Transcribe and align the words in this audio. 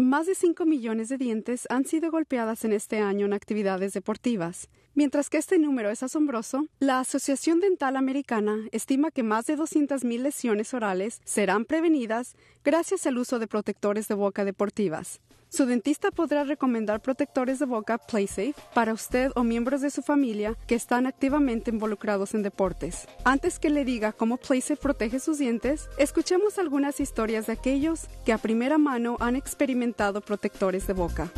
Más 0.00 0.26
de 0.26 0.36
5 0.36 0.64
millones 0.64 1.08
de 1.08 1.18
dientes 1.18 1.66
han 1.70 1.84
sido 1.84 2.12
golpeadas 2.12 2.64
en 2.64 2.72
este 2.72 3.00
año 3.00 3.26
en 3.26 3.32
actividades 3.32 3.94
deportivas. 3.94 4.68
Mientras 4.98 5.30
que 5.30 5.38
este 5.38 5.60
número 5.60 5.90
es 5.90 6.02
asombroso, 6.02 6.66
la 6.80 6.98
Asociación 6.98 7.60
Dental 7.60 7.94
Americana 7.94 8.66
estima 8.72 9.12
que 9.12 9.22
más 9.22 9.46
de 9.46 9.56
200.000 9.56 10.18
lesiones 10.18 10.74
orales 10.74 11.20
serán 11.24 11.66
prevenidas 11.66 12.34
gracias 12.64 13.06
al 13.06 13.16
uso 13.16 13.38
de 13.38 13.46
protectores 13.46 14.08
de 14.08 14.16
boca 14.16 14.44
deportivas. 14.44 15.20
Su 15.50 15.66
dentista 15.66 16.10
podrá 16.10 16.42
recomendar 16.42 17.00
protectores 17.00 17.60
de 17.60 17.66
boca 17.66 17.96
PlaySafe 17.98 18.56
para 18.74 18.92
usted 18.92 19.30
o 19.36 19.44
miembros 19.44 19.82
de 19.82 19.90
su 19.90 20.02
familia 20.02 20.56
que 20.66 20.74
están 20.74 21.06
activamente 21.06 21.70
involucrados 21.70 22.34
en 22.34 22.42
deportes. 22.42 23.06
Antes 23.22 23.60
que 23.60 23.70
le 23.70 23.84
diga 23.84 24.12
cómo 24.12 24.36
PlaySafe 24.36 24.82
protege 24.82 25.20
sus 25.20 25.38
dientes, 25.38 25.88
escuchemos 25.98 26.58
algunas 26.58 26.98
historias 26.98 27.46
de 27.46 27.52
aquellos 27.52 28.08
que 28.24 28.32
a 28.32 28.38
primera 28.38 28.78
mano 28.78 29.16
han 29.20 29.36
experimentado 29.36 30.20
protectores 30.22 30.88
de 30.88 30.94
boca. 30.94 31.30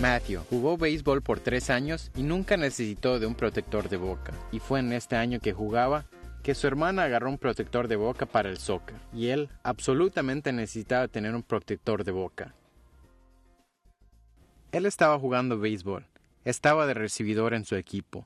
Matthew 0.00 0.44
jugó 0.48 0.76
béisbol 0.76 1.22
por 1.22 1.40
tres 1.40 1.70
años 1.70 2.12
y 2.14 2.22
nunca 2.22 2.56
necesitó 2.56 3.18
de 3.18 3.26
un 3.26 3.34
protector 3.34 3.88
de 3.88 3.96
boca. 3.96 4.32
Y 4.52 4.60
fue 4.60 4.78
en 4.78 4.92
este 4.92 5.16
año 5.16 5.40
que 5.40 5.52
jugaba 5.52 6.06
que 6.44 6.54
su 6.54 6.68
hermana 6.68 7.02
agarró 7.02 7.28
un 7.28 7.38
protector 7.38 7.88
de 7.88 7.96
boca 7.96 8.24
para 8.24 8.48
el 8.48 8.58
soccer. 8.58 8.94
Y 9.12 9.28
él 9.28 9.50
absolutamente 9.64 10.52
necesitaba 10.52 11.08
tener 11.08 11.34
un 11.34 11.42
protector 11.42 12.04
de 12.04 12.12
boca. 12.12 12.54
Él 14.70 14.86
estaba 14.86 15.18
jugando 15.18 15.58
béisbol, 15.58 16.06
estaba 16.44 16.86
de 16.86 16.94
recibidor 16.94 17.52
en 17.52 17.64
su 17.64 17.74
equipo. 17.74 18.24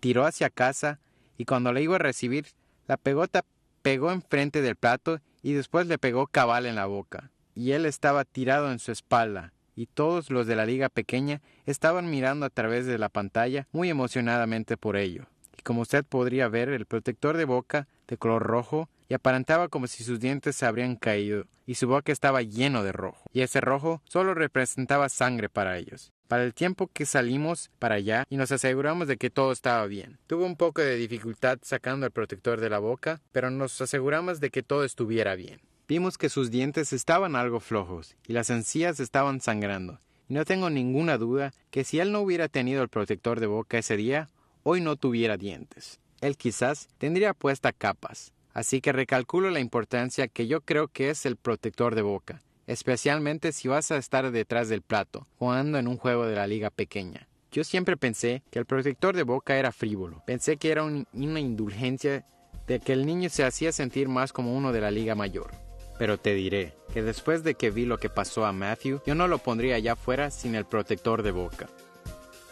Tiró 0.00 0.24
hacia 0.24 0.50
casa 0.50 0.98
y 1.36 1.44
cuando 1.44 1.72
le 1.72 1.82
iba 1.82 1.94
a 1.94 2.00
recibir, 2.00 2.46
la 2.88 2.96
pegota 2.96 3.44
pegó 3.82 4.10
enfrente 4.10 4.60
del 4.60 4.74
plato 4.74 5.20
y 5.42 5.52
después 5.52 5.86
le 5.86 5.98
pegó 5.98 6.26
cabal 6.26 6.66
en 6.66 6.76
la 6.76 6.86
boca. 6.86 7.30
Y 7.54 7.72
él 7.72 7.86
estaba 7.86 8.24
tirado 8.24 8.70
en 8.70 8.78
su 8.78 8.92
espalda, 8.92 9.52
y 9.74 9.86
todos 9.86 10.30
los 10.30 10.46
de 10.46 10.56
la 10.56 10.66
liga 10.66 10.88
pequeña 10.88 11.40
estaban 11.66 12.10
mirando 12.10 12.46
a 12.46 12.50
través 12.50 12.86
de 12.86 12.98
la 12.98 13.08
pantalla 13.08 13.66
muy 13.72 13.90
emocionadamente 13.90 14.76
por 14.76 14.96
ello. 14.96 15.26
Y 15.56 15.62
como 15.62 15.82
usted 15.82 16.04
podría 16.04 16.48
ver, 16.48 16.68
el 16.68 16.86
protector 16.86 17.36
de 17.36 17.44
boca 17.44 17.88
de 18.06 18.16
color 18.16 18.42
rojo 18.42 18.88
y 19.08 19.14
aparentaba 19.14 19.68
como 19.68 19.86
si 19.86 20.04
sus 20.04 20.20
dientes 20.20 20.56
se 20.56 20.66
habrían 20.66 20.96
caído 20.96 21.46
y 21.66 21.74
su 21.76 21.86
boca 21.86 22.12
estaba 22.12 22.42
lleno 22.42 22.82
de 22.82 22.92
rojo, 22.92 23.24
y 23.32 23.42
ese 23.42 23.60
rojo 23.60 24.02
solo 24.04 24.34
representaba 24.34 25.08
sangre 25.08 25.48
para 25.48 25.78
ellos. 25.78 26.12
Para 26.28 26.44
el 26.44 26.52
tiempo 26.52 26.90
que 26.92 27.06
salimos 27.06 27.70
para 27.78 27.96
allá 27.96 28.26
y 28.28 28.36
nos 28.36 28.52
aseguramos 28.52 29.08
de 29.08 29.16
que 29.16 29.30
todo 29.30 29.50
estaba 29.50 29.86
bien. 29.86 30.18
Tuve 30.26 30.44
un 30.44 30.56
poco 30.56 30.82
de 30.82 30.96
dificultad 30.96 31.58
sacando 31.62 32.04
el 32.04 32.12
protector 32.12 32.60
de 32.60 32.68
la 32.68 32.78
boca, 32.78 33.22
pero 33.32 33.50
nos 33.50 33.80
aseguramos 33.80 34.38
de 34.38 34.50
que 34.50 34.62
todo 34.62 34.84
estuviera 34.84 35.34
bien. 35.36 35.60
Vimos 35.88 36.18
que 36.18 36.28
sus 36.28 36.50
dientes 36.50 36.92
estaban 36.92 37.34
algo 37.34 37.60
flojos 37.60 38.14
y 38.26 38.34
las 38.34 38.50
encías 38.50 39.00
estaban 39.00 39.40
sangrando. 39.40 40.00
Y 40.28 40.34
no 40.34 40.44
tengo 40.44 40.68
ninguna 40.68 41.16
duda 41.16 41.54
que 41.70 41.82
si 41.82 41.98
él 41.98 42.12
no 42.12 42.20
hubiera 42.20 42.48
tenido 42.48 42.82
el 42.82 42.90
protector 42.90 43.40
de 43.40 43.46
boca 43.46 43.78
ese 43.78 43.96
día, 43.96 44.28
hoy 44.62 44.82
no 44.82 44.96
tuviera 44.96 45.38
dientes. 45.38 45.98
Él 46.20 46.36
quizás 46.36 46.88
tendría 46.98 47.32
puesta 47.32 47.72
capas, 47.72 48.32
Así 48.58 48.80
que 48.80 48.90
recalculo 48.90 49.50
la 49.50 49.60
importancia 49.60 50.26
que 50.26 50.48
yo 50.48 50.62
creo 50.62 50.88
que 50.88 51.10
es 51.10 51.26
el 51.26 51.36
protector 51.36 51.94
de 51.94 52.02
boca, 52.02 52.42
especialmente 52.68 53.50
si 53.52 53.66
vas 53.66 53.90
a 53.90 53.96
estar 53.96 54.30
detrás 54.30 54.68
del 54.68 54.82
plato, 54.82 55.26
jugando 55.38 55.78
en 55.78 55.88
un 55.88 55.96
juego 55.96 56.26
de 56.26 56.36
la 56.36 56.46
liga 56.46 56.70
pequeña. 56.70 57.26
Yo 57.50 57.64
siempre 57.64 57.96
pensé 57.96 58.42
que 58.50 58.58
el 58.58 58.66
protector 58.66 59.16
de 59.16 59.22
boca 59.22 59.56
era 59.56 59.72
frívolo. 59.72 60.22
Pensé 60.26 60.58
que 60.58 60.70
era 60.70 60.84
una 60.84 61.40
indulgencia 61.40 62.26
de 62.66 62.78
que 62.78 62.92
el 62.92 63.06
niño 63.06 63.30
se 63.30 63.42
hacía 63.42 63.72
sentir 63.72 64.08
más 64.08 64.34
como 64.34 64.54
uno 64.54 64.70
de 64.72 64.82
la 64.82 64.90
liga 64.90 65.14
mayor. 65.14 65.50
Pero 65.98 66.18
te 66.18 66.34
diré 66.34 66.74
que 66.92 67.02
después 67.02 67.42
de 67.42 67.54
que 67.54 67.70
vi 67.70 67.86
lo 67.86 67.98
que 67.98 68.10
pasó 68.10 68.44
a 68.44 68.52
Matthew, 68.52 69.00
yo 69.06 69.14
no 69.14 69.28
lo 69.28 69.38
pondría 69.38 69.76
allá 69.76 69.94
afuera 69.94 70.30
sin 70.30 70.54
el 70.54 70.66
protector 70.66 71.22
de 71.22 71.30
boca. 71.30 71.68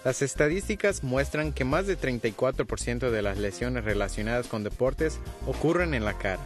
Las 0.03 0.23
estadísticas 0.23 1.05
muestran 1.05 1.53
que 1.53 1.65
más 1.65 1.87
de 1.87 1.99
34% 1.99 3.11
de 3.11 3.23
las 3.23 3.37
lesiones 3.37 3.85
relacionadas 3.85 4.47
con 4.47 4.65
deportes 4.65 5.21
ocurren 5.47 5.93
en 5.93 6.07
la 6.07 6.17
cara. 6.17 6.41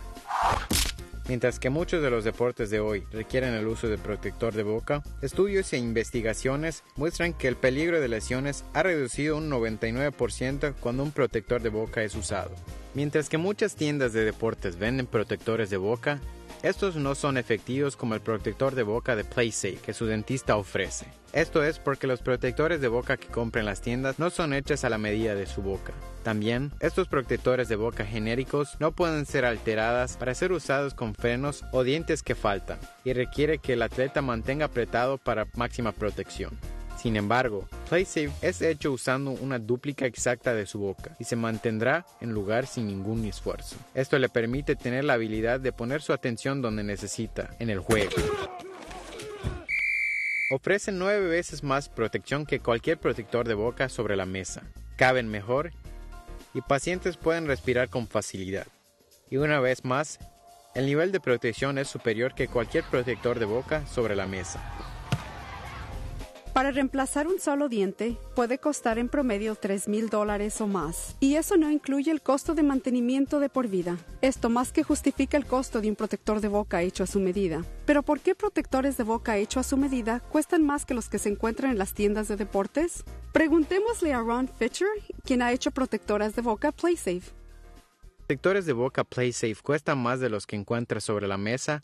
Mientras 1.31 1.61
que 1.61 1.71
muchos 1.71 2.03
de 2.03 2.11
los 2.11 2.25
deportes 2.25 2.71
de 2.71 2.81
hoy 2.81 3.05
requieren 3.13 3.55
el 3.55 3.69
uso 3.69 3.87
de 3.87 3.99
protector 3.99 4.53
de 4.53 4.65
boca, 4.65 5.05
estudios 5.23 5.73
e 5.73 5.79
investigaciones 5.79 6.83
muestran 6.97 7.35
que 7.35 7.47
el 7.47 7.55
peligro 7.55 8.01
de 8.01 8.09
lesiones 8.09 8.65
ha 8.75 8.83
reducido 8.83 9.37
un 9.37 9.49
99% 9.49 10.75
cuando 10.81 11.05
un 11.05 11.13
protector 11.13 11.63
de 11.63 11.69
boca 11.69 12.03
es 12.03 12.17
usado. 12.17 12.51
Mientras 12.95 13.29
que 13.29 13.39
muchas 13.39 13.77
tiendas 13.77 14.13
de 14.13 14.25
deportes 14.25 14.77
venden 14.77 15.07
protectores 15.07 15.71
de 15.71 15.77
boca, 15.77 16.21
estos 16.63 16.97
no 16.97 17.15
son 17.15 17.39
efectivos 17.39 17.97
como 17.97 18.15
el 18.15 18.21
protector 18.21 18.75
de 18.75 18.83
boca 18.83 19.17
de 19.17 19.25
PlaySafe 19.25 19.77
que 19.77 19.95
su 19.95 20.07
dentista 20.07 20.57
ofrece. 20.57 21.07
Esto 21.33 21.63
es 21.63 21.79
porque 21.79 22.07
los 22.07 22.23
protectores 22.23 22.81
de 22.81 22.89
boca 22.89 23.17
que 23.17 23.29
compren 23.29 23.65
las 23.65 23.81
tiendas 23.81 24.19
no 24.19 24.31
son 24.31 24.53
hechos 24.53 24.85
a 24.85 24.91
la 24.91 24.99
medida 24.99 25.35
de 25.35 25.47
su 25.47 25.63
boca. 25.63 25.93
También, 26.23 26.73
estos 26.81 27.09
protectores 27.09 27.69
de 27.69 27.77
boca 27.77 28.05
genéricos 28.05 28.77
no 28.81 28.93
pueden 28.93 29.27
ser 29.27 29.45
alteradas 29.45 30.17
para 30.17 30.35
ser 30.35 30.53
usados 30.53 30.93
con 30.93 31.15
frenos 31.15 31.65
o 31.73 31.85
dientes 31.85 32.23
que 32.23 32.35
faltan, 32.35 32.79
y 33.05 33.13
requiere 33.13 33.59
que 33.59 33.75
el 33.75 33.83
atleta 33.83 34.21
mantenga 34.21 34.67
apretado 34.67 35.19
para 35.19 35.47
máxima 35.55 35.93
protección. 35.93 36.59
Sin 37.01 37.17
embargo, 37.17 37.67
PlaySafe 37.89 38.31
es 38.43 38.61
hecho 38.61 38.93
usando 38.93 39.31
una 39.31 39.59
dúplica 39.59 40.05
exacta 40.05 40.53
de 40.53 40.67
su 40.67 40.79
boca 40.79 41.17
y 41.19 41.25
se 41.25 41.35
mantendrá 41.35 42.05
en 42.21 42.33
lugar 42.33 42.67
sin 42.67 42.89
ningún 42.89 43.25
esfuerzo. 43.25 43.77
Esto 43.95 44.19
le 44.19 44.29
permite 44.29 44.77
tener 44.77 45.05
la 45.05 45.15
habilidad 45.15 45.61
de 45.61 45.73
poner 45.73 46.03
su 46.03 46.13
atención 46.13 46.61
donde 46.61 46.85
necesita, 46.85 47.57
en 47.59 47.71
el 47.71 47.79
juego. 47.79 48.13
Ofrecen 50.51 50.99
nueve 50.99 51.27
veces 51.27 51.63
más 51.63 51.89
protección 51.89 52.45
que 52.45 52.61
cualquier 52.61 52.99
protector 52.99 53.49
de 53.49 53.55
boca 53.55 53.89
sobre 53.89 54.15
la 54.15 54.27
mesa. 54.27 54.63
Caben 54.97 55.29
mejor 55.29 55.73
y 56.53 56.61
pacientes 56.61 57.17
pueden 57.17 57.47
respirar 57.47 57.89
con 57.89 58.09
facilidad. 58.09 58.67
Y 59.31 59.39
una 59.39 59.59
vez 59.59 59.87
más, 59.87 60.19
el 60.75 60.85
nivel 60.85 61.13
de 61.13 61.21
protección 61.21 61.79
es 61.79 61.89
superior 61.89 62.35
que 62.35 62.49
cualquier 62.49 62.85
protector 62.85 63.39
de 63.39 63.47
boca 63.47 63.87
sobre 63.87 64.17
la 64.17 64.27
mesa. 64.27 64.61
Para 66.61 66.73
reemplazar 66.73 67.27
un 67.27 67.41
solo 67.41 67.71
diente 67.71 68.19
puede 68.37 68.59
costar 68.59 68.99
en 68.99 69.09
promedio 69.09 69.55
3 69.55 69.89
mil 69.89 70.11
dólares 70.11 70.61
o 70.61 70.67
más, 70.67 71.17
y 71.19 71.37
eso 71.37 71.57
no 71.57 71.71
incluye 71.71 72.11
el 72.11 72.21
costo 72.21 72.55
de 72.55 72.63
mantenimiento 72.63 73.41
de 73.41 73.49
por 73.49 73.67
vida. 73.67 73.97
Esto 74.21 74.51
más 74.51 74.71
que 74.71 74.83
justifica 74.83 75.39
el 75.39 75.47
costo 75.47 75.81
de 75.81 75.89
un 75.89 75.97
protector 75.97 76.43
de 76.43 76.49
boca 76.49 76.83
hecho 76.83 77.03
a 77.03 77.07
su 77.07 77.19
medida. 77.19 77.65
Pero 77.87 78.03
¿por 78.03 78.21
qué 78.21 78.35
protectores 78.35 78.99
de 78.99 79.05
boca 79.05 79.39
hecho 79.39 79.59
a 79.59 79.63
su 79.63 79.79
medida 79.79 80.21
cuestan 80.21 80.63
más 80.63 80.85
que 80.85 80.93
los 80.93 81.09
que 81.09 81.19
se 81.19 81.31
encuentran 81.31 81.71
en 81.71 81.79
las 81.79 81.95
tiendas 81.95 82.29
de 82.29 82.37
deportes? 82.37 83.05
Preguntémosle 83.33 84.13
a 84.13 84.19
Ron 84.19 84.47
Fitcher, 84.59 84.91
quien 85.25 85.41
ha 85.41 85.53
hecho 85.53 85.71
protectoras 85.71 86.37
de 86.37 86.43
boca 86.43 86.73
PlaySafe. 86.73 87.33
Protectores 88.19 88.67
de 88.67 88.75
boca 88.75 89.05
PlaySafe 89.05 89.63
cuestan 89.63 90.03
más 90.03 90.21
de 90.21 90.29
los 90.29 90.47
que 90.47 90.57
encuentras 90.57 91.05
sobre 91.05 91.27
la 91.27 91.39
mesa 91.39 91.83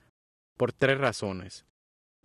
por 0.59 0.75
tres 0.75 0.99
razones. 0.99 1.65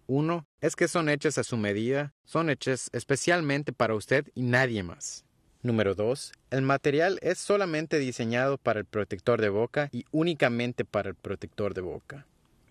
Uno 0.07 0.45
es 0.59 0.75
que 0.75 0.87
son 0.87 1.09
hechas 1.09 1.37
a 1.37 1.43
su 1.43 1.57
medida, 1.57 2.13
son 2.25 2.49
hechas 2.49 2.89
especialmente 2.93 3.73
para 3.73 3.95
usted 3.95 4.27
y 4.35 4.43
nadie 4.43 4.83
más. 4.83 5.25
Número 5.63 5.93
2. 5.93 6.31
El 6.49 6.63
material 6.63 7.19
es 7.21 7.37
solamente 7.37 7.99
diseñado 7.99 8.57
para 8.57 8.79
el 8.79 8.85
protector 8.85 9.39
de 9.39 9.49
boca 9.49 9.89
y 9.91 10.05
únicamente 10.11 10.85
para 10.85 11.09
el 11.09 11.15
protector 11.15 11.73
de 11.73 11.81
boca. 11.81 12.25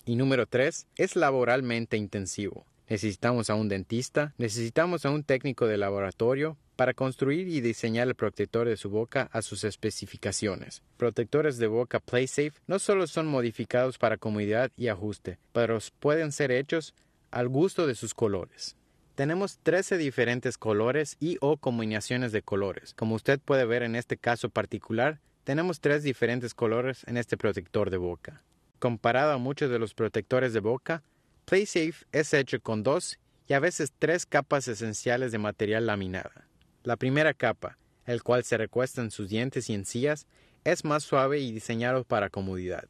Y 0.04 0.16
número 0.16 0.46
3. 0.46 0.88
Es 0.96 1.14
laboralmente 1.14 1.96
intensivo. 1.96 2.66
Necesitamos 2.88 3.48
a 3.48 3.54
un 3.54 3.68
dentista, 3.68 4.34
necesitamos 4.36 5.06
a 5.06 5.10
un 5.10 5.22
técnico 5.22 5.68
de 5.68 5.76
laboratorio 5.76 6.56
para 6.74 6.92
construir 6.92 7.46
y 7.46 7.60
diseñar 7.60 8.08
el 8.08 8.16
protector 8.16 8.66
de 8.66 8.76
su 8.76 8.90
boca 8.90 9.28
a 9.32 9.42
sus 9.42 9.62
especificaciones. 9.62 10.82
Protectores 10.96 11.58
de 11.58 11.68
boca 11.68 12.00
PlaySafe 12.00 12.54
no 12.66 12.80
solo 12.80 13.06
son 13.06 13.28
modificados 13.28 13.98
para 13.98 14.16
comodidad 14.16 14.72
y 14.76 14.88
ajuste, 14.88 15.38
pero 15.52 15.78
pueden 16.00 16.32
ser 16.32 16.50
hechos 16.50 16.92
al 17.30 17.48
gusto 17.48 17.86
de 17.86 17.94
sus 17.94 18.14
colores. 18.14 18.76
Tenemos 19.14 19.58
13 19.62 19.98
diferentes 19.98 20.56
colores 20.56 21.16
y 21.20 21.36
o 21.40 21.56
combinaciones 21.56 22.32
de 22.32 22.42
colores. 22.42 22.94
Como 22.94 23.14
usted 23.14 23.38
puede 23.38 23.64
ver 23.64 23.82
en 23.82 23.96
este 23.96 24.16
caso 24.16 24.48
particular, 24.48 25.20
tenemos 25.44 25.80
tres 25.80 26.02
diferentes 26.02 26.54
colores 26.54 27.04
en 27.06 27.16
este 27.16 27.36
protector 27.36 27.90
de 27.90 27.96
boca. 27.96 28.42
Comparado 28.78 29.32
a 29.32 29.38
muchos 29.38 29.70
de 29.70 29.78
los 29.78 29.94
protectores 29.94 30.52
de 30.52 30.60
boca, 30.60 31.02
PlaySafe 31.44 32.06
es 32.12 32.32
hecho 32.32 32.60
con 32.60 32.82
dos 32.82 33.18
y 33.46 33.54
a 33.54 33.60
veces 33.60 33.92
tres 33.98 34.26
capas 34.26 34.68
esenciales 34.68 35.32
de 35.32 35.38
material 35.38 35.86
laminada. 35.86 36.46
La 36.82 36.96
primera 36.96 37.34
capa, 37.34 37.78
el 38.06 38.22
cual 38.22 38.44
se 38.44 38.56
recuesta 38.56 39.02
en 39.02 39.10
sus 39.10 39.28
dientes 39.28 39.68
y 39.68 39.74
encías, 39.74 40.26
es 40.64 40.84
más 40.84 41.02
suave 41.02 41.40
y 41.40 41.52
diseñado 41.52 42.04
para 42.04 42.30
comodidad. 42.30 42.84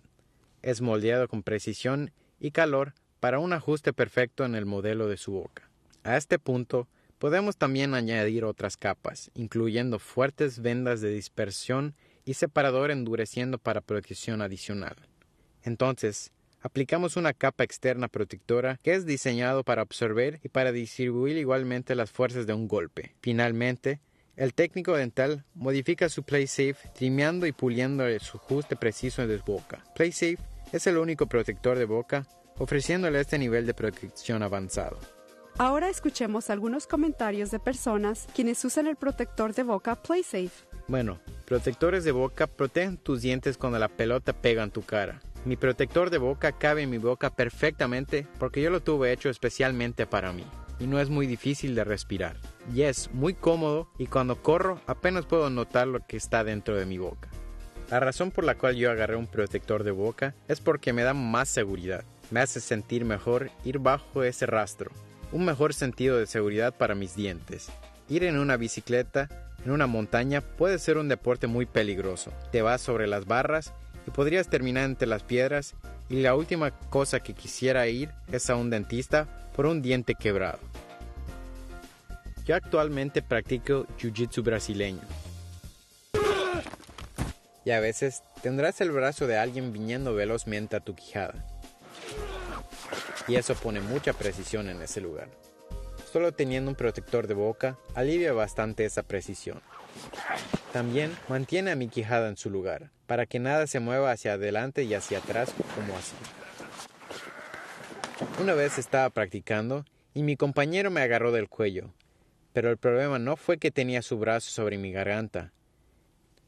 Es 0.62 0.80
moldeado 0.80 1.28
con 1.28 1.42
precisión 1.42 2.12
y 2.38 2.50
calor 2.50 2.94
para 3.20 3.38
un 3.38 3.52
ajuste 3.52 3.92
perfecto 3.92 4.44
en 4.44 4.54
el 4.54 4.66
modelo 4.66 5.06
de 5.06 5.16
su 5.16 5.32
boca. 5.32 5.70
A 6.02 6.16
este 6.16 6.38
punto, 6.38 6.88
podemos 7.18 7.58
también 7.58 7.94
añadir 7.94 8.44
otras 8.44 8.78
capas, 8.78 9.30
incluyendo 9.34 9.98
fuertes 9.98 10.60
vendas 10.60 11.02
de 11.02 11.10
dispersión 11.10 11.94
y 12.24 12.34
separador 12.34 12.90
endureciendo 12.90 13.58
para 13.58 13.82
protección 13.82 14.40
adicional. 14.40 14.96
Entonces, 15.62 16.32
aplicamos 16.62 17.16
una 17.16 17.34
capa 17.34 17.64
externa 17.64 18.08
protectora 18.08 18.78
que 18.82 18.94
es 18.94 19.04
diseñado 19.04 19.64
para 19.64 19.82
absorber 19.82 20.40
y 20.42 20.48
para 20.48 20.72
distribuir 20.72 21.36
igualmente 21.36 21.94
las 21.94 22.10
fuerzas 22.10 22.46
de 22.46 22.54
un 22.54 22.68
golpe. 22.68 23.14
Finalmente, 23.20 24.00
el 24.36 24.54
técnico 24.54 24.96
dental 24.96 25.44
modifica 25.54 26.08
su 26.08 26.22
PlaySafe 26.22 26.88
trimeando 26.94 27.46
y 27.46 27.52
puliendo 27.52 28.04
su 28.20 28.38
ajuste 28.38 28.76
preciso 28.76 29.26
de 29.26 29.36
boca. 29.36 29.84
PlaySafe 29.94 30.38
es 30.72 30.86
el 30.86 30.96
único 30.96 31.26
protector 31.26 31.78
de 31.78 31.84
boca 31.84 32.26
ofreciéndole 32.60 33.20
este 33.20 33.38
nivel 33.38 33.66
de 33.66 33.74
protección 33.74 34.44
avanzado. 34.44 34.98
Ahora 35.58 35.88
escuchemos 35.88 36.48
algunos 36.48 36.86
comentarios 36.86 37.50
de 37.50 37.58
personas 37.58 38.28
quienes 38.34 38.64
usan 38.64 38.86
el 38.86 38.96
protector 38.96 39.52
de 39.52 39.64
boca 39.64 40.00
PlaySafe. 40.00 40.66
Bueno, 40.86 41.18
protectores 41.46 42.04
de 42.04 42.12
boca 42.12 42.46
protegen 42.46 42.96
tus 42.96 43.22
dientes 43.22 43.58
cuando 43.58 43.78
la 43.78 43.88
pelota 43.88 44.32
pega 44.32 44.62
en 44.62 44.70
tu 44.70 44.82
cara. 44.82 45.20
Mi 45.44 45.56
protector 45.56 46.10
de 46.10 46.18
boca 46.18 46.52
cabe 46.52 46.82
en 46.82 46.90
mi 46.90 46.98
boca 46.98 47.34
perfectamente 47.34 48.26
porque 48.38 48.62
yo 48.62 48.70
lo 48.70 48.80
tuve 48.80 49.12
hecho 49.12 49.30
especialmente 49.30 50.06
para 50.06 50.32
mí 50.32 50.44
y 50.78 50.86
no 50.86 51.00
es 51.00 51.08
muy 51.10 51.26
difícil 51.26 51.74
de 51.74 51.84
respirar. 51.84 52.36
Y 52.74 52.82
es 52.82 53.10
muy 53.12 53.34
cómodo 53.34 53.88
y 53.98 54.06
cuando 54.06 54.42
corro 54.42 54.80
apenas 54.86 55.26
puedo 55.26 55.48
notar 55.50 55.88
lo 55.88 56.06
que 56.06 56.16
está 56.16 56.44
dentro 56.44 56.76
de 56.76 56.86
mi 56.86 56.98
boca. 56.98 57.28
La 57.90 58.00
razón 58.00 58.30
por 58.30 58.44
la 58.44 58.56
cual 58.56 58.76
yo 58.76 58.90
agarré 58.90 59.16
un 59.16 59.26
protector 59.26 59.82
de 59.82 59.90
boca 59.90 60.34
es 60.48 60.60
porque 60.60 60.92
me 60.92 61.02
da 61.02 61.12
más 61.12 61.48
seguridad. 61.48 62.04
Me 62.30 62.40
hace 62.40 62.60
sentir 62.60 63.04
mejor 63.04 63.50
ir 63.64 63.78
bajo 63.78 64.22
ese 64.22 64.46
rastro. 64.46 64.92
Un 65.32 65.44
mejor 65.44 65.74
sentido 65.74 66.16
de 66.18 66.26
seguridad 66.26 66.72
para 66.74 66.94
mis 66.94 67.16
dientes. 67.16 67.68
Ir 68.08 68.24
en 68.24 68.38
una 68.38 68.56
bicicleta, 68.56 69.28
en 69.64 69.72
una 69.72 69.86
montaña, 69.86 70.40
puede 70.40 70.78
ser 70.78 70.96
un 70.96 71.08
deporte 71.08 71.48
muy 71.48 71.66
peligroso. 71.66 72.32
Te 72.52 72.62
vas 72.62 72.80
sobre 72.80 73.06
las 73.06 73.26
barras 73.26 73.72
y 74.06 74.10
podrías 74.10 74.48
terminar 74.48 74.84
entre 74.84 75.08
las 75.08 75.22
piedras 75.24 75.74
y 76.08 76.20
la 76.22 76.34
última 76.34 76.70
cosa 76.70 77.20
que 77.20 77.34
quisiera 77.34 77.86
ir 77.88 78.10
es 78.32 78.48
a 78.48 78.56
un 78.56 78.70
dentista 78.70 79.28
por 79.54 79.66
un 79.66 79.82
diente 79.82 80.14
quebrado. 80.14 80.58
Yo 82.46 82.54
actualmente 82.54 83.22
practico 83.22 83.86
Jiu-Jitsu 83.98 84.42
brasileño. 84.42 85.02
Y 87.64 87.72
a 87.72 87.80
veces 87.80 88.22
tendrás 88.42 88.80
el 88.80 88.90
brazo 88.90 89.26
de 89.26 89.36
alguien 89.36 89.72
viniendo 89.72 90.14
velozmente 90.14 90.76
a 90.76 90.80
tu 90.80 90.94
quijada. 90.94 91.59
Y 93.28 93.36
eso 93.36 93.54
pone 93.54 93.80
mucha 93.80 94.12
precisión 94.12 94.68
en 94.68 94.82
ese 94.82 95.00
lugar. 95.00 95.28
Solo 96.12 96.32
teniendo 96.32 96.70
un 96.70 96.76
protector 96.76 97.26
de 97.26 97.34
boca 97.34 97.78
alivia 97.94 98.32
bastante 98.32 98.84
esa 98.84 99.02
precisión. 99.02 99.60
También 100.72 101.16
mantiene 101.28 101.70
a 101.70 101.76
mi 101.76 101.88
quijada 101.88 102.28
en 102.28 102.36
su 102.36 102.50
lugar, 102.50 102.90
para 103.06 103.26
que 103.26 103.38
nada 103.38 103.66
se 103.66 103.80
mueva 103.80 104.12
hacia 104.12 104.34
adelante 104.34 104.84
y 104.84 104.94
hacia 104.94 105.18
atrás 105.18 105.52
como 105.74 105.96
así. 105.96 106.14
Una 108.40 108.54
vez 108.54 108.78
estaba 108.78 109.10
practicando 109.10 109.84
y 110.14 110.22
mi 110.22 110.36
compañero 110.36 110.90
me 110.90 111.00
agarró 111.00 111.32
del 111.32 111.48
cuello, 111.48 111.92
pero 112.52 112.70
el 112.70 112.76
problema 112.76 113.18
no 113.18 113.36
fue 113.36 113.58
que 113.58 113.70
tenía 113.70 114.02
su 114.02 114.18
brazo 114.18 114.50
sobre 114.50 114.78
mi 114.78 114.92
garganta, 114.92 115.52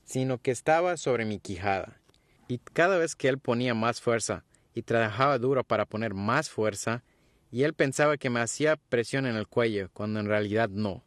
sino 0.04 0.38
que 0.38 0.50
estaba 0.50 0.96
sobre 0.96 1.24
mi 1.24 1.38
quijada. 1.38 2.00
Y 2.48 2.58
cada 2.58 2.98
vez 2.98 3.14
que 3.14 3.28
él 3.28 3.38
ponía 3.38 3.74
más 3.74 4.00
fuerza 4.00 4.44
y 4.74 4.82
trabajaba 4.82 5.38
duro 5.38 5.64
para 5.64 5.86
poner 5.86 6.14
más 6.14 6.50
fuerza, 6.50 7.02
y 7.50 7.64
él 7.64 7.74
pensaba 7.74 8.16
que 8.16 8.30
me 8.30 8.40
hacía 8.40 8.76
presión 8.76 9.26
en 9.26 9.36
el 9.36 9.46
cuello, 9.46 9.90
cuando 9.92 10.20
en 10.20 10.26
realidad 10.26 10.70
no. 10.70 11.04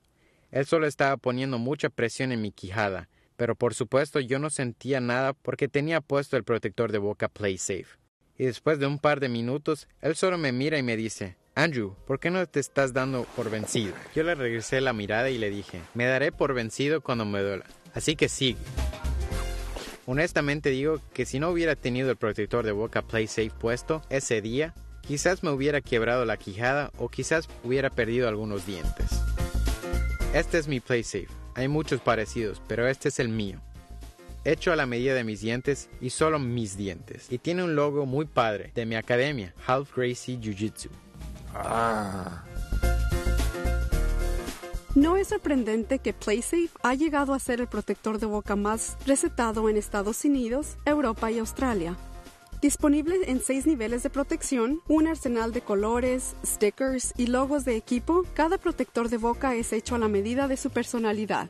Él 0.52 0.66
solo 0.66 0.88
estaba 0.88 1.18
poniendo 1.18 1.58
mucha 1.58 1.90
presión 1.90 2.32
en 2.32 2.42
mi 2.42 2.52
quijada, 2.52 3.10
pero 3.36 3.56
por 3.56 3.74
supuesto 3.74 4.20
yo 4.20 4.40
no 4.40 4.50
sentía 4.50 5.02
nada 5.02 5.34
porque 5.34 5.68
tenía 5.68 6.02
puesto 6.02 6.38
el 6.38 6.44
protector 6.44 6.92
de 6.92 7.00
boca 7.00 7.28
PlaySafe. 7.28 7.98
Y 8.38 8.46
después 8.46 8.80
de 8.80 8.86
un 8.86 9.00
par 9.00 9.20
de 9.20 9.30
minutos, 9.30 9.88
él 10.02 10.16
solo 10.16 10.38
me 10.38 10.52
mira 10.52 10.78
y 10.78 10.84
me 10.84 10.98
dice, 10.98 11.38
Andrew, 11.56 11.96
¿por 12.06 12.20
qué 12.20 12.30
no 12.32 12.46
te 12.48 12.60
estás 12.60 12.94
dando 12.94 13.24
por 13.36 13.50
vencido? 13.50 13.94
Yo 14.14 14.24
le 14.24 14.36
regresé 14.36 14.82
la 14.82 14.94
mirada 14.94 15.30
y 15.30 15.38
le 15.38 15.50
dije, 15.50 15.82
me 15.94 16.06
daré 16.06 16.32
por 16.32 16.54
vencido 16.54 17.02
cuando 17.02 17.26
me 17.26 17.42
duela, 17.42 17.66
así 17.94 18.16
que 18.16 18.30
sigue. 18.30 18.60
Honestamente 20.08 20.70
digo 20.70 21.02
que 21.14 21.26
si 21.26 21.40
no 21.40 21.50
hubiera 21.50 21.76
tenido 21.76 22.12
el 22.12 22.18
protector 22.18 22.64
de 22.64 22.72
boca 22.72 23.02
PlaySafe 23.02 23.52
puesto 23.60 24.02
ese 24.10 24.42
día, 24.42 24.76
quizás 25.02 25.44
me 25.44 25.50
hubiera 25.50 25.82
quebrado 25.82 26.26
la 26.26 26.38
quijada 26.38 26.92
o 26.98 27.10
quizás 27.10 27.48
hubiera 27.64 27.90
perdido 27.90 28.28
algunos 28.28 28.68
dientes. 28.68 29.20
Este 30.34 30.60
es 30.60 30.68
mi 30.68 30.80
PlaySafe. 30.80 31.30
Hay 31.56 31.68
muchos 31.68 32.02
parecidos, 32.02 32.62
pero 32.68 32.88
este 32.88 33.10
es 33.10 33.20
el 33.20 33.30
mío. 33.30 33.60
Hecho 34.44 34.72
a 34.72 34.76
la 34.76 34.86
medida 34.86 35.16
de 35.16 35.24
mis 35.24 35.42
dientes 35.42 35.90
y 36.02 36.12
solo 36.12 36.38
mis 36.38 36.78
dientes. 36.78 37.32
Y 37.32 37.40
tiene 37.40 37.64
un 37.64 37.76
logo 37.76 38.06
muy 38.06 38.26
padre 38.26 38.72
de 38.76 38.86
mi 38.86 38.96
academia, 38.96 39.56
Half 39.66 39.96
Gracie 39.96 40.38
Jiu 40.40 40.54
Jitsu. 40.54 40.90
Ah. 41.54 42.44
No 44.96 45.18
es 45.18 45.28
sorprendente 45.28 46.00
que 46.00 46.14
PlaySafe 46.14 46.70
ha 46.82 46.94
llegado 46.94 47.34
a 47.34 47.40
ser 47.40 47.60
el 47.60 47.68
protector 47.68 48.18
de 48.18 48.28
boca 48.28 48.56
más 48.56 48.96
recetado 49.06 49.68
en 49.68 49.76
Estados 49.76 50.24
Unidos, 50.24 50.78
Europa 50.86 51.30
y 51.30 51.40
Australia. 51.40 51.98
Disponible 52.62 53.18
en 53.30 53.42
seis 53.42 53.68
niveles 53.68 54.04
de 54.04 54.10
protección, 54.10 54.80
un 54.88 55.08
arsenal 55.08 55.52
de 55.52 55.60
colores, 55.60 56.38
stickers 56.46 57.14
y 57.18 57.28
logos 57.28 57.66
de 57.66 57.76
equipo, 57.76 58.24
cada 58.36 58.58
protector 58.58 59.10
de 59.10 59.18
boca 59.18 59.54
es 59.56 59.74
hecho 59.74 59.96
a 59.96 60.00
la 60.00 60.08
medida 60.08 60.48
de 60.48 60.56
su 60.56 60.70
personalidad. 60.70 61.50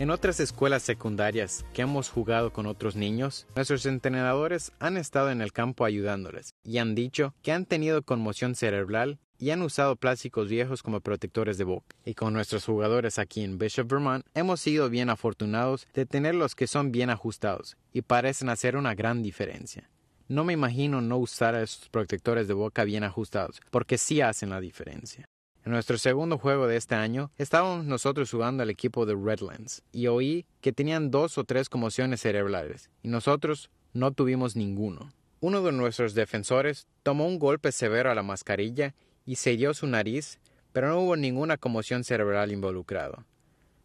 En 0.00 0.10
otras 0.10 0.40
escuelas 0.40 0.82
secundarias 0.82 1.64
que 1.72 1.82
hemos 1.82 2.10
jugado 2.10 2.52
con 2.52 2.66
otros 2.66 2.96
niños, 2.96 3.46
nuestros 3.54 3.86
entrenadores 3.86 4.72
han 4.80 4.96
estado 4.96 5.30
en 5.30 5.42
el 5.42 5.52
campo 5.52 5.84
ayudándoles 5.84 6.54
y 6.64 6.78
han 6.78 6.96
dicho 6.96 7.34
que 7.40 7.52
han 7.52 7.66
tenido 7.66 8.02
conmoción 8.02 8.56
cerebral 8.56 9.20
y 9.38 9.50
han 9.50 9.62
usado 9.62 9.96
plásticos 9.96 10.48
viejos 10.48 10.82
como 10.82 11.00
protectores 11.00 11.58
de 11.58 11.64
boca. 11.64 11.96
Y 12.04 12.14
con 12.14 12.32
nuestros 12.32 12.64
jugadores 12.64 13.18
aquí 13.18 13.42
en 13.42 13.58
Bishop, 13.58 13.88
Vermont, 13.88 14.26
hemos 14.34 14.60
sido 14.60 14.90
bien 14.90 15.10
afortunados 15.10 15.86
de 15.94 16.06
tener 16.06 16.34
los 16.34 16.54
que 16.54 16.66
son 16.66 16.92
bien 16.92 17.10
ajustados 17.10 17.76
y 17.92 18.02
parecen 18.02 18.48
hacer 18.48 18.76
una 18.76 18.94
gran 18.94 19.22
diferencia. 19.22 19.88
No 20.28 20.44
me 20.44 20.52
imagino 20.52 21.00
no 21.00 21.16
usar 21.16 21.54
esos 21.54 21.88
protectores 21.88 22.48
de 22.48 22.54
boca 22.54 22.84
bien 22.84 23.04
ajustados, 23.04 23.60
porque 23.70 23.96
sí 23.96 24.20
hacen 24.20 24.50
la 24.50 24.60
diferencia. 24.60 25.28
En 25.64 25.72
nuestro 25.72 25.98
segundo 25.98 26.38
juego 26.38 26.66
de 26.66 26.76
este 26.76 26.94
año, 26.94 27.30
estábamos 27.36 27.84
nosotros 27.84 28.30
jugando 28.30 28.62
al 28.62 28.70
equipo 28.70 29.06
de 29.06 29.14
Redlands 29.14 29.82
y 29.92 30.06
oí 30.06 30.46
que 30.60 30.72
tenían 30.72 31.10
dos 31.10 31.38
o 31.38 31.44
tres 31.44 31.68
conmociones 31.68 32.20
cerebrales 32.20 32.90
y 33.02 33.08
nosotros 33.08 33.70
no 33.92 34.12
tuvimos 34.12 34.56
ninguno. 34.56 35.12
Uno 35.40 35.62
de 35.62 35.72
nuestros 35.72 36.14
defensores 36.14 36.86
tomó 37.02 37.26
un 37.26 37.38
golpe 37.38 37.70
severo 37.70 38.10
a 38.10 38.14
la 38.14 38.22
mascarilla 38.22 38.94
y 39.28 39.36
se 39.36 39.58
dio 39.58 39.74
su 39.74 39.86
nariz, 39.86 40.38
pero 40.72 40.88
no 40.88 41.00
hubo 41.00 41.14
ninguna 41.14 41.58
conmoción 41.58 42.02
cerebral 42.02 42.50
involucrada. 42.50 43.26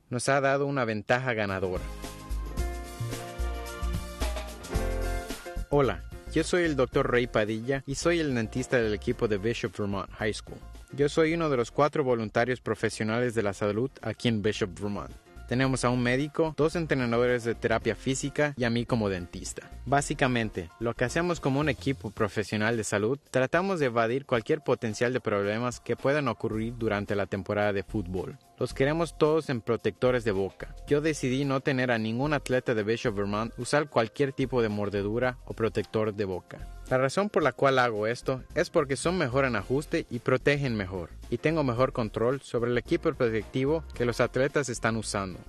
Nos 0.09 0.29
ha 0.29 0.39
dado 0.39 0.65
una 0.65 0.85
ventaja 0.85 1.33
ganadora. 1.33 1.83
Hola, 5.69 6.05
yo 6.31 6.45
soy 6.45 6.63
el 6.63 6.77
Dr. 6.77 7.11
Ray 7.11 7.27
Padilla 7.27 7.83
y 7.85 7.95
soy 7.95 8.21
el 8.21 8.33
dentista 8.33 8.77
del 8.77 8.93
equipo 8.93 9.27
de 9.27 9.37
Bishop 9.37 9.77
Vermont 9.77 10.09
High 10.11 10.33
School. 10.33 10.59
Yo 10.93 11.09
soy 11.09 11.33
uno 11.33 11.49
de 11.49 11.57
los 11.57 11.71
cuatro 11.71 12.05
voluntarios 12.05 12.61
profesionales 12.61 13.35
de 13.35 13.43
la 13.43 13.51
salud 13.51 13.91
aquí 14.01 14.29
en 14.29 14.41
Bishop 14.41 14.79
Vermont. 14.79 15.11
Tenemos 15.47 15.85
a 15.85 15.89
un 15.89 16.01
médico, 16.01 16.53
dos 16.57 16.75
entrenadores 16.75 17.43
de 17.43 17.55
terapia 17.55 17.95
física 17.95 18.53
y 18.57 18.63
a 18.63 18.69
mí 18.69 18.85
como 18.85 19.09
dentista. 19.09 19.69
Básicamente, 19.85 20.69
lo 20.79 20.93
que 20.95 21.05
hacemos 21.05 21.39
como 21.39 21.59
un 21.59 21.69
equipo 21.69 22.11
profesional 22.11 22.77
de 22.77 22.83
salud, 22.83 23.19
tratamos 23.31 23.79
de 23.79 23.87
evadir 23.87 24.25
cualquier 24.25 24.61
potencial 24.61 25.13
de 25.13 25.19
problemas 25.19 25.79
que 25.79 25.95
puedan 25.95 26.27
ocurrir 26.27 26.75
durante 26.77 27.15
la 27.15 27.25
temporada 27.25 27.73
de 27.73 27.83
fútbol. 27.83 28.37
Los 28.57 28.73
queremos 28.73 29.17
todos 29.17 29.49
en 29.49 29.61
protectores 29.61 30.23
de 30.23 30.31
boca. 30.31 30.75
Yo 30.87 31.01
decidí 31.01 31.43
no 31.43 31.59
tener 31.59 31.91
a 31.91 31.97
ningún 31.97 32.33
atleta 32.33 32.73
de 32.73 32.83
Bishop 32.83 33.15
Vermont 33.15 33.51
usar 33.57 33.89
cualquier 33.89 34.31
tipo 34.31 34.61
de 34.61 34.69
mordedura 34.69 35.37
o 35.45 35.53
protector 35.53 36.13
de 36.13 36.25
boca. 36.25 36.67
La 36.93 36.99
razón 36.99 37.31
por 37.31 37.41
la 37.41 37.53
cual 37.53 37.79
hago 37.79 38.05
esto 38.05 38.43
es 38.53 38.69
porque 38.69 38.97
son 38.97 39.17
mejor 39.17 39.45
en 39.45 39.55
ajuste 39.55 40.05
y 40.11 40.19
protegen 40.19 40.75
mejor, 40.75 41.09
y 41.31 41.39
tengo 41.39 41.63
mejor 41.63 41.91
control 41.91 42.39
sobre 42.43 42.69
el 42.69 42.77
equipo 42.77 43.11
protectivo 43.15 43.83
que 43.95 44.05
los 44.05 44.21
atletas 44.21 44.69
están 44.69 44.95
usando. 44.95 45.39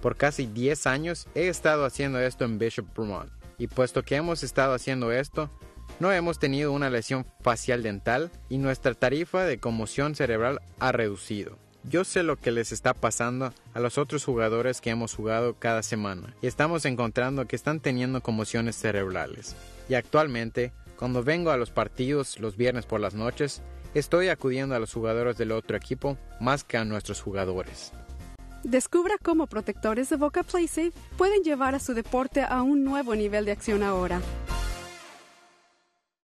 Por 0.00 0.14
casi 0.14 0.46
10 0.46 0.86
años 0.86 1.26
he 1.34 1.48
estado 1.48 1.84
haciendo 1.84 2.20
esto 2.20 2.44
en 2.44 2.60
Bishop 2.60 2.86
Vermont, 2.96 3.32
y 3.58 3.66
puesto 3.66 4.04
que 4.04 4.14
hemos 4.14 4.44
estado 4.44 4.72
haciendo 4.72 5.10
esto, 5.10 5.50
no 5.98 6.12
hemos 6.12 6.38
tenido 6.38 6.70
una 6.70 6.88
lesión 6.88 7.26
facial 7.40 7.82
dental 7.82 8.30
y 8.48 8.58
nuestra 8.58 8.94
tarifa 8.94 9.42
de 9.42 9.58
conmoción 9.58 10.14
cerebral 10.14 10.60
ha 10.78 10.92
reducido. 10.92 11.58
Yo 11.84 12.04
sé 12.04 12.22
lo 12.22 12.36
que 12.36 12.50
les 12.50 12.72
está 12.72 12.92
pasando 12.92 13.54
a 13.72 13.80
los 13.80 13.96
otros 13.96 14.24
jugadores 14.24 14.80
que 14.80 14.90
hemos 14.90 15.14
jugado 15.14 15.54
cada 15.58 15.82
semana 15.82 16.34
y 16.42 16.46
estamos 16.46 16.84
encontrando 16.84 17.46
que 17.46 17.56
están 17.56 17.80
teniendo 17.80 18.20
conmociones 18.20 18.76
cerebrales. 18.76 19.56
Y 19.88 19.94
actualmente, 19.94 20.72
cuando 20.96 21.24
vengo 21.24 21.50
a 21.50 21.56
los 21.56 21.70
partidos 21.70 22.38
los 22.38 22.56
viernes 22.56 22.84
por 22.84 23.00
las 23.00 23.14
noches, 23.14 23.62
estoy 23.94 24.28
acudiendo 24.28 24.74
a 24.74 24.78
los 24.78 24.92
jugadores 24.92 25.38
del 25.38 25.52
otro 25.52 25.76
equipo 25.76 26.18
más 26.38 26.64
que 26.64 26.76
a 26.76 26.84
nuestros 26.84 27.22
jugadores. 27.22 27.92
Descubra 28.62 29.16
cómo 29.22 29.46
protectores 29.46 30.10
de 30.10 30.16
Boca 30.16 30.42
PlaySafe 30.42 30.92
pueden 31.16 31.42
llevar 31.42 31.74
a 31.74 31.80
su 31.80 31.94
deporte 31.94 32.42
a 32.42 32.60
un 32.60 32.84
nuevo 32.84 33.14
nivel 33.14 33.46
de 33.46 33.52
acción 33.52 33.82
ahora. 33.82 34.20